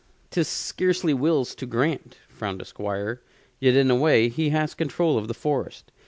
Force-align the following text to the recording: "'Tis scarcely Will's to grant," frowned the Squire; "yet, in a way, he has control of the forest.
"'Tis 0.31 0.47
scarcely 0.47 1.13
Will's 1.13 1.53
to 1.53 1.67
grant," 1.67 2.17
frowned 2.27 2.59
the 2.59 2.65
Squire; 2.65 3.21
"yet, 3.59 3.75
in 3.75 3.91
a 3.91 3.95
way, 3.95 4.29
he 4.29 4.49
has 4.49 4.73
control 4.73 5.15
of 5.15 5.27
the 5.27 5.35
forest. 5.35 5.91